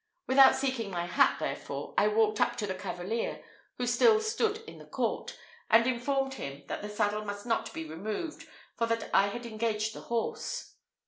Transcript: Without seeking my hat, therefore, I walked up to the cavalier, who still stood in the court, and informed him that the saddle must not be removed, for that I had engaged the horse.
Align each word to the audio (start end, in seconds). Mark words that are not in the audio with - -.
Without 0.25 0.55
seeking 0.55 0.89
my 0.89 1.05
hat, 1.05 1.37
therefore, 1.37 1.93
I 1.95 2.07
walked 2.07 2.41
up 2.41 2.55
to 2.55 2.65
the 2.65 2.73
cavalier, 2.73 3.43
who 3.77 3.85
still 3.85 4.19
stood 4.19 4.57
in 4.65 4.79
the 4.79 4.85
court, 4.85 5.37
and 5.69 5.85
informed 5.85 6.33
him 6.33 6.63
that 6.69 6.81
the 6.81 6.89
saddle 6.89 7.23
must 7.23 7.45
not 7.45 7.71
be 7.71 7.85
removed, 7.85 8.47
for 8.75 8.87
that 8.87 9.11
I 9.13 9.27
had 9.27 9.45
engaged 9.45 9.93
the 9.93 10.01
horse. 10.01 10.73